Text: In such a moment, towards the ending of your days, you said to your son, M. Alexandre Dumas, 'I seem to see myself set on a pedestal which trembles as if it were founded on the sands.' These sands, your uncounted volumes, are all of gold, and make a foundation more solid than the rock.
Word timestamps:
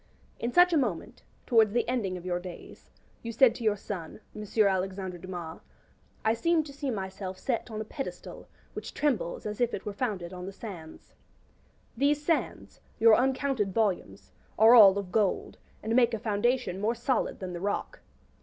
In 0.39 0.51
such 0.51 0.73
a 0.73 0.77
moment, 0.77 1.21
towards 1.45 1.73
the 1.73 1.87
ending 1.87 2.17
of 2.17 2.25
your 2.25 2.39
days, 2.39 2.89
you 3.21 3.31
said 3.31 3.53
to 3.53 3.63
your 3.63 3.77
son, 3.77 4.19
M. 4.35 4.43
Alexandre 4.65 5.19
Dumas, 5.19 5.59
'I 6.25 6.33
seem 6.33 6.63
to 6.63 6.73
see 6.73 6.89
myself 6.89 7.37
set 7.37 7.69
on 7.69 7.79
a 7.79 7.83
pedestal 7.85 8.47
which 8.73 8.95
trembles 8.95 9.45
as 9.45 9.61
if 9.61 9.75
it 9.75 9.85
were 9.85 9.93
founded 9.93 10.33
on 10.33 10.47
the 10.47 10.51
sands.' 10.53 11.13
These 11.95 12.25
sands, 12.25 12.81
your 12.99 13.13
uncounted 13.13 13.75
volumes, 13.75 14.31
are 14.57 14.73
all 14.73 14.97
of 14.97 15.11
gold, 15.11 15.59
and 15.83 15.95
make 15.95 16.15
a 16.15 16.17
foundation 16.19 16.81
more 16.81 16.95
solid 16.95 17.37
than 17.39 17.53
the 17.53 17.61
rock. 17.61 17.99